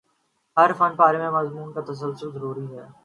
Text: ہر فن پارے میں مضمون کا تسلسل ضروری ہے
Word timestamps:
ہر 0.57 0.69
فن 0.73 0.91
پارے 0.95 1.17
میں 1.17 1.31
مضمون 1.31 1.71
کا 1.73 1.81
تسلسل 1.83 2.31
ضروری 2.31 2.65
ہے 2.67 2.85